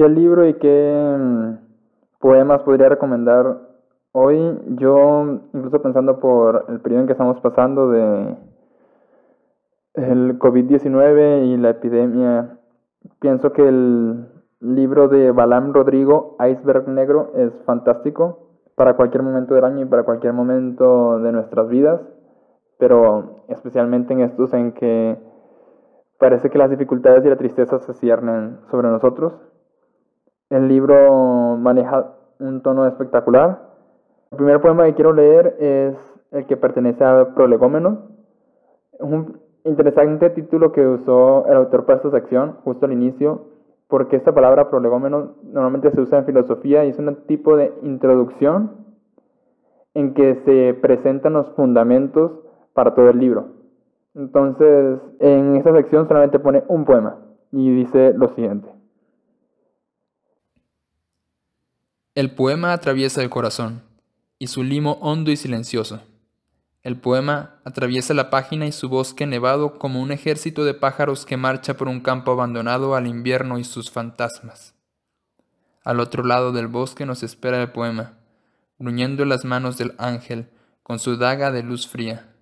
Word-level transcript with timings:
¿Qué 0.00 0.08
libro 0.08 0.48
y 0.48 0.54
qué 0.54 1.14
mm, 1.18 1.56
poemas 2.20 2.62
podría 2.62 2.88
recomendar 2.88 3.58
hoy? 4.12 4.58
Yo, 4.78 5.42
incluso 5.52 5.82
pensando 5.82 6.20
por 6.20 6.64
el 6.70 6.80
periodo 6.80 7.02
en 7.02 7.06
que 7.06 7.12
estamos 7.12 7.38
pasando 7.42 7.90
de 7.90 8.34
el 9.92 10.38
COVID-19 10.38 11.44
y 11.44 11.58
la 11.58 11.68
epidemia, 11.68 12.56
pienso 13.20 13.52
que 13.52 13.68
el 13.68 14.26
libro 14.60 15.08
de 15.08 15.32
Balam 15.32 15.74
Rodrigo, 15.74 16.34
Iceberg 16.50 16.88
Negro, 16.88 17.32
es 17.36 17.52
fantástico 17.66 18.56
para 18.76 18.96
cualquier 18.96 19.22
momento 19.22 19.52
del 19.52 19.64
año 19.64 19.82
y 19.82 19.84
para 19.84 20.04
cualquier 20.04 20.32
momento 20.32 21.18
de 21.18 21.30
nuestras 21.30 21.68
vidas, 21.68 22.00
pero 22.78 23.44
especialmente 23.48 24.14
en 24.14 24.20
estos 24.20 24.54
en 24.54 24.72
que 24.72 25.18
parece 26.18 26.48
que 26.48 26.56
las 26.56 26.70
dificultades 26.70 27.22
y 27.26 27.28
la 27.28 27.36
tristeza 27.36 27.78
se 27.80 27.92
ciernen 27.92 28.60
sobre 28.70 28.88
nosotros. 28.88 29.38
El 30.50 30.66
libro 30.66 31.56
maneja 31.56 32.12
un 32.40 32.60
tono 32.60 32.84
espectacular. 32.86 33.60
El 34.32 34.36
primer 34.36 34.60
poema 34.60 34.84
que 34.84 34.94
quiero 34.94 35.12
leer 35.12 35.56
es 35.60 35.96
el 36.32 36.46
que 36.46 36.56
pertenece 36.56 37.04
a 37.04 37.34
Prolegómeno, 37.36 38.08
un 38.98 39.38
interesante 39.64 40.30
título 40.30 40.72
que 40.72 40.84
usó 40.84 41.46
el 41.46 41.56
autor 41.56 41.84
para 41.84 41.98
esta 41.98 42.10
sección 42.10 42.56
justo 42.64 42.86
al 42.86 42.92
inicio, 42.92 43.42
porque 43.86 44.16
esta 44.16 44.32
palabra 44.32 44.70
prolegómeno 44.70 45.34
normalmente 45.44 45.92
se 45.92 46.00
usa 46.00 46.18
en 46.18 46.26
filosofía 46.26 46.84
y 46.84 46.90
es 46.90 46.98
un 46.98 47.14
tipo 47.26 47.56
de 47.56 47.72
introducción 47.82 48.72
en 49.94 50.14
que 50.14 50.36
se 50.44 50.74
presentan 50.74 51.34
los 51.34 51.48
fundamentos 51.52 52.32
para 52.72 52.94
todo 52.94 53.10
el 53.10 53.18
libro. 53.18 53.46
Entonces, 54.14 54.98
en 55.20 55.54
esta 55.56 55.72
sección 55.74 56.08
solamente 56.08 56.40
pone 56.40 56.64
un 56.66 56.84
poema 56.84 57.18
y 57.52 57.72
dice 57.72 58.12
lo 58.14 58.28
siguiente. 58.28 58.79
El 62.16 62.32
poema 62.32 62.72
atraviesa 62.72 63.22
el 63.22 63.30
corazón 63.30 63.82
y 64.40 64.48
su 64.48 64.64
limo 64.64 64.98
hondo 65.00 65.30
y 65.30 65.36
silencioso. 65.36 66.02
El 66.82 66.96
poema 66.96 67.60
atraviesa 67.64 68.14
la 68.14 68.30
página 68.30 68.66
y 68.66 68.72
su 68.72 68.88
bosque 68.88 69.26
nevado 69.26 69.78
como 69.78 70.02
un 70.02 70.10
ejército 70.10 70.64
de 70.64 70.74
pájaros 70.74 71.24
que 71.24 71.36
marcha 71.36 71.76
por 71.76 71.86
un 71.86 72.00
campo 72.00 72.32
abandonado 72.32 72.96
al 72.96 73.06
invierno 73.06 73.60
y 73.60 73.64
sus 73.64 73.92
fantasmas. 73.92 74.74
Al 75.84 76.00
otro 76.00 76.24
lado 76.24 76.50
del 76.50 76.66
bosque 76.66 77.06
nos 77.06 77.22
espera 77.22 77.62
el 77.62 77.70
poema, 77.70 78.18
gruñendo 78.80 79.24
las 79.24 79.44
manos 79.44 79.78
del 79.78 79.94
ángel 79.96 80.50
con 80.82 80.98
su 80.98 81.16
daga 81.16 81.52
de 81.52 81.62
luz 81.62 81.86
fría. 81.86 82.34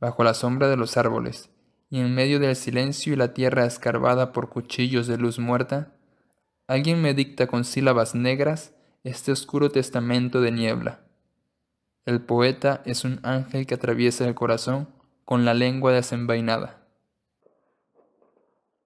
Bajo 0.00 0.24
la 0.24 0.34
sombra 0.34 0.66
de 0.66 0.76
los 0.76 0.96
árboles, 0.96 1.50
y 1.88 2.00
en 2.00 2.12
medio 2.12 2.40
del 2.40 2.56
silencio 2.56 3.12
y 3.12 3.16
la 3.16 3.32
tierra 3.32 3.64
escarbada 3.64 4.32
por 4.32 4.48
cuchillos 4.48 5.06
de 5.06 5.18
luz 5.18 5.38
muerta, 5.38 5.95
alguien 6.68 7.02
me 7.02 7.14
dicta 7.14 7.46
con 7.46 7.64
sílabas 7.64 8.14
negras 8.14 8.74
este 9.04 9.32
oscuro 9.32 9.70
testamento 9.70 10.40
de 10.40 10.52
niebla 10.52 11.06
el 12.06 12.20
poeta 12.20 12.82
es 12.84 13.04
un 13.04 13.18
ángel 13.24 13.66
que 13.66 13.74
atraviesa 13.74 14.28
el 14.28 14.36
corazón 14.36 14.86
con 15.24 15.44
la 15.44 15.54
lengua 15.54 15.90
desenvainada. 15.90 16.76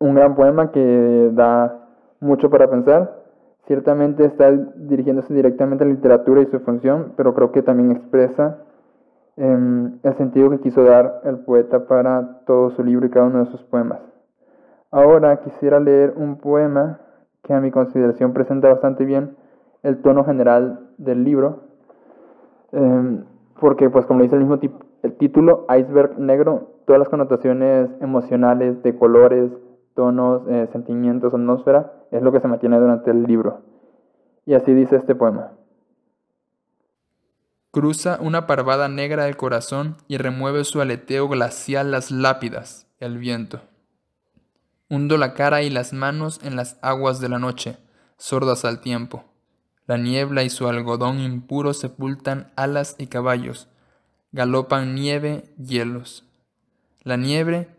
Un 0.00 0.14
gran 0.14 0.34
poema 0.34 0.72
que 0.72 1.30
da 1.34 1.90
mucho 2.20 2.48
para 2.48 2.70
pensar. 2.70 3.22
Ciertamente 3.66 4.24
está 4.24 4.50
dirigiéndose 4.50 5.34
directamente 5.34 5.84
a 5.84 5.88
la 5.88 5.92
literatura 5.92 6.40
y 6.40 6.46
su 6.46 6.58
función, 6.60 7.12
pero 7.18 7.34
creo 7.34 7.52
que 7.52 7.62
también 7.62 7.92
expresa 7.92 8.60
em, 9.36 9.98
el 10.02 10.16
sentido 10.16 10.48
que 10.48 10.60
quiso 10.60 10.82
dar 10.82 11.20
el 11.24 11.40
poeta 11.40 11.86
para 11.86 12.40
todo 12.46 12.70
su 12.70 12.82
libro 12.82 13.06
y 13.06 13.10
cada 13.10 13.26
uno 13.26 13.44
de 13.44 13.50
sus 13.50 13.62
poemas. 13.64 14.00
Ahora 14.90 15.36
quisiera 15.42 15.78
leer 15.80 16.14
un 16.16 16.38
poema 16.38 16.98
que 17.42 17.54
a 17.54 17.60
mi 17.60 17.70
consideración 17.70 18.32
presenta 18.32 18.68
bastante 18.68 19.04
bien 19.04 19.36
el 19.82 20.00
tono 20.00 20.24
general 20.24 20.90
del 20.98 21.24
libro 21.24 21.72
Em, 22.72 23.24
porque 23.60 23.90
pues 23.90 24.06
como 24.06 24.22
dice 24.22 24.34
el 24.34 24.44
mismo 24.44 24.58
el 25.02 25.16
título, 25.16 25.66
iceberg 25.68 26.18
negro, 26.18 26.70
todas 26.86 26.98
las 26.98 27.08
connotaciones 27.08 27.90
emocionales 28.00 28.82
de 28.82 28.96
colores, 28.96 29.50
tonos, 29.94 30.42
eh, 30.48 30.68
sentimientos, 30.72 31.34
atmósfera, 31.34 31.92
es 32.10 32.22
lo 32.22 32.32
que 32.32 32.40
se 32.40 32.48
mantiene 32.48 32.78
durante 32.78 33.10
el 33.10 33.24
libro. 33.24 33.60
Y 34.46 34.54
así 34.54 34.72
dice 34.72 34.96
este 34.96 35.14
poema. 35.14 35.52
Cruza 37.70 38.18
una 38.20 38.46
parvada 38.46 38.88
negra 38.88 39.24
del 39.24 39.36
corazón 39.36 39.96
y 40.08 40.18
remueve 40.18 40.64
su 40.64 40.80
aleteo 40.80 41.28
glacial 41.28 41.90
las 41.90 42.10
lápidas, 42.10 42.86
el 43.00 43.18
viento. 43.18 43.60
Hundo 44.92 45.16
la 45.16 45.32
cara 45.32 45.62
y 45.62 45.70
las 45.70 45.94
manos 45.94 46.38
en 46.42 46.54
las 46.54 46.76
aguas 46.82 47.18
de 47.18 47.30
la 47.30 47.38
noche, 47.38 47.78
sordas 48.18 48.66
al 48.66 48.82
tiempo. 48.82 49.24
La 49.86 49.96
niebla 49.96 50.42
y 50.42 50.50
su 50.50 50.68
algodón 50.68 51.18
impuro 51.18 51.72
sepultan 51.72 52.52
alas 52.56 52.96
y 52.98 53.06
caballos, 53.06 53.68
galopan 54.32 54.94
nieve, 54.94 55.44
hielos. 55.56 56.26
La 57.04 57.16
nieve 57.16 57.74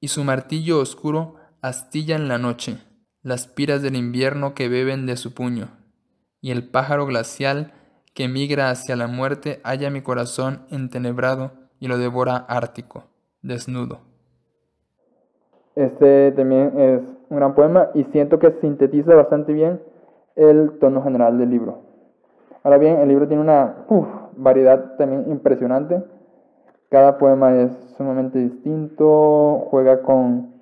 y 0.00 0.08
su 0.08 0.24
martillo 0.24 0.80
oscuro 0.80 1.36
astillan 1.60 2.28
la 2.28 2.38
noche, 2.38 2.78
las 3.22 3.46
piras 3.46 3.82
del 3.82 3.94
invierno 3.94 4.54
que 4.54 4.70
beben 4.70 5.04
de 5.04 5.18
su 5.18 5.34
puño, 5.34 5.68
y 6.40 6.50
el 6.50 6.66
pájaro 6.66 7.04
glacial 7.04 7.74
que 8.14 8.28
migra 8.28 8.70
hacia 8.70 8.96
la 8.96 9.06
muerte 9.06 9.60
halla 9.64 9.90
mi 9.90 10.00
corazón 10.00 10.64
entenebrado 10.70 11.52
y 11.78 11.88
lo 11.88 11.98
devora 11.98 12.36
ártico, 12.36 13.10
desnudo. 13.42 14.11
Este 15.74 16.32
también 16.32 16.78
es 16.78 17.02
un 17.30 17.36
gran 17.38 17.54
poema 17.54 17.88
y 17.94 18.04
siento 18.04 18.38
que 18.38 18.52
sintetiza 18.60 19.14
bastante 19.14 19.52
bien 19.52 19.80
el 20.36 20.78
tono 20.78 21.02
general 21.02 21.38
del 21.38 21.50
libro. 21.50 21.78
Ahora 22.62 22.78
bien, 22.78 23.00
el 23.00 23.08
libro 23.08 23.26
tiene 23.26 23.42
una 23.42 23.74
variedad 24.36 24.96
también 24.96 25.30
impresionante. 25.30 26.02
Cada 26.90 27.18
poema 27.18 27.56
es 27.56 27.72
sumamente 27.96 28.38
distinto, 28.38 29.66
juega 29.70 30.02
con, 30.02 30.52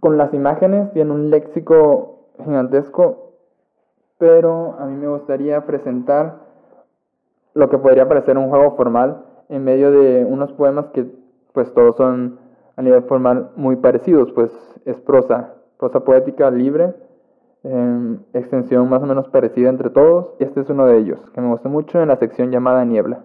con 0.00 0.16
las 0.16 0.32
imágenes, 0.32 0.92
tiene 0.92 1.10
un 1.10 1.30
léxico 1.30 2.28
gigantesco, 2.44 3.32
pero 4.18 4.76
a 4.78 4.86
mí 4.86 4.96
me 4.96 5.08
gustaría 5.08 5.66
presentar 5.66 6.46
lo 7.54 7.68
que 7.68 7.78
podría 7.78 8.08
parecer 8.08 8.38
un 8.38 8.50
juego 8.50 8.76
formal 8.76 9.24
en 9.48 9.64
medio 9.64 9.90
de 9.90 10.24
unos 10.24 10.52
poemas 10.52 10.86
que 10.88 11.06
pues 11.52 11.72
todos 11.74 11.96
son 11.96 12.38
a 12.76 12.82
nivel 12.82 13.02
formal 13.04 13.50
muy 13.56 13.76
parecidos, 13.76 14.30
pues 14.32 14.50
es 14.84 14.96
prosa, 15.00 15.54
prosa 15.78 16.00
poética 16.00 16.50
libre 16.50 16.94
extensión 18.32 18.88
más 18.88 19.02
o 19.02 19.06
menos 19.06 19.28
parecida 19.28 19.68
entre 19.68 19.90
todos. 19.90 20.34
Este 20.38 20.60
es 20.60 20.68
uno 20.68 20.86
de 20.86 20.98
ellos, 20.98 21.18
que 21.34 21.40
me 21.40 21.48
gustó 21.48 21.68
mucho 21.68 22.00
en 22.00 22.08
la 22.08 22.16
sección 22.16 22.50
llamada 22.50 22.84
Niebla. 22.84 23.24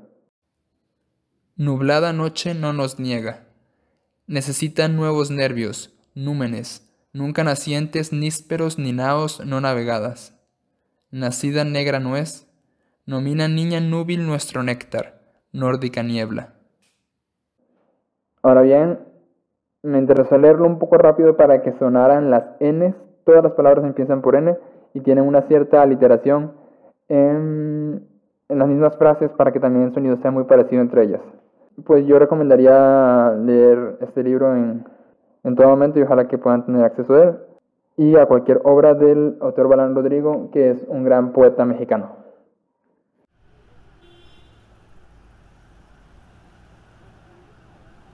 Nublada 1.56 2.12
noche 2.14 2.54
no 2.56 2.74
nos 2.74 3.00
niega. 3.00 3.46
Necesita 4.26 4.88
nuevos 4.88 5.30
nervios, 5.30 5.96
númenes, 6.16 6.92
nunca 7.14 7.44
nacientes, 7.44 8.14
nísperos 8.14 8.80
ni 8.80 8.94
naos 8.94 9.46
no 9.46 9.62
navegadas. 9.62 10.38
Nacida 11.12 11.64
negra 11.66 12.00
nuez, 12.00 12.48
nomina 13.06 13.48
niña 13.48 13.80
núbil 13.80 14.26
nuestro 14.26 14.64
néctar, 14.64 15.22
nórdica 15.52 16.02
niebla. 16.02 16.54
Ahora 18.42 18.62
bien, 18.62 19.11
me 19.84 19.98
interesó 19.98 20.38
leerlo 20.38 20.68
un 20.68 20.80
poco 20.80 20.98
rápido 20.98 21.36
para 21.36 21.62
que 21.62 21.74
sonaran 21.74 22.30
las 22.30 22.44
Ns 22.60 22.96
todas 23.24 23.44
las 23.44 23.54
palabras 23.54 23.86
empiezan 23.86 24.22
por 24.22 24.36
N 24.36 24.58
y 24.94 25.02
tienen 25.02 25.26
una 25.26 25.42
cierta 25.44 25.82
aliteración 25.82 26.52
en, 27.08 28.08
las 28.50 28.68
mismas 28.68 28.98
frases 28.98 29.32
para 29.32 29.52
que 29.54 29.60
también 29.62 29.86
el 29.86 29.94
sonido 29.94 30.18
sea 30.18 30.32
muy 30.32 30.44
parecido 30.44 30.82
entre 30.82 31.04
ellas. 31.04 31.22
Pues 31.86 32.06
yo 32.06 32.20
recomendaría 32.20 33.34
leer 33.38 33.98
este 34.02 34.24
libro 34.24 34.54
en, 34.56 34.84
en 35.44 35.56
todo 35.56 35.70
momento 35.70 36.00
y 36.00 36.04
ojalá 36.04 36.28
que 36.28 36.38
puedan 36.38 36.66
tener 36.66 36.84
acceso 36.84 37.14
a 37.14 37.24
él 37.24 37.36
y 37.96 38.18
a 38.18 38.26
cualquier 38.26 38.60
obra 38.64 38.94
del 38.94 39.38
autor 39.40 39.70
Balán 39.70 39.96
Rodrigo, 39.96 40.50
que 40.52 40.72
es 40.72 40.84
un 40.90 41.04
gran 41.04 41.32
poeta 41.32 41.66
mexicano. 41.66 42.21